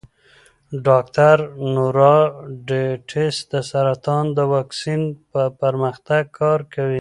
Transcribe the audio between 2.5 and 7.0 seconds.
ډسیس د سرطان د واکسین پر پرمختګ کار کوي.